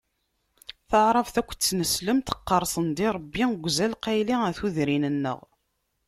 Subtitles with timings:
[0.89, 5.39] Taɛrabt akked tineslemt qqeṛsen-d i Ṛebbu deg uzal qayli ɣer tudrin-nneɣ.